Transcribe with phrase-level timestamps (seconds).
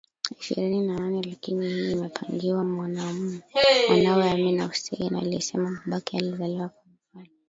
[0.39, 3.41] ishirini na nane lakini hii imepingwa Mwanawe
[4.31, 7.27] Amin Hussein alisema babake alizaliwa Kampala